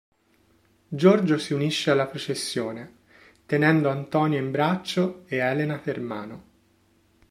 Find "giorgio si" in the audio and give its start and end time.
0.89-1.53